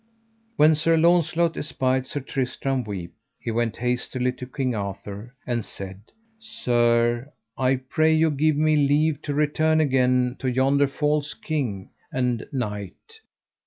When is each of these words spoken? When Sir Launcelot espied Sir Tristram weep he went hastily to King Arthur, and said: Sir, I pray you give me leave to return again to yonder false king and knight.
When 0.55 0.73
Sir 0.73 0.97
Launcelot 0.97 1.55
espied 1.57 2.07
Sir 2.07 2.21
Tristram 2.21 2.83
weep 2.83 3.13
he 3.39 3.51
went 3.51 3.77
hastily 3.77 4.31
to 4.31 4.47
King 4.47 4.73
Arthur, 4.73 5.35
and 5.45 5.63
said: 5.63 6.01
Sir, 6.39 7.31
I 7.55 7.75
pray 7.75 8.11
you 8.11 8.31
give 8.31 8.55
me 8.57 8.75
leave 8.77 9.21
to 9.21 9.35
return 9.35 9.79
again 9.79 10.37
to 10.39 10.49
yonder 10.51 10.87
false 10.87 11.35
king 11.35 11.91
and 12.11 12.47
knight. 12.51 13.21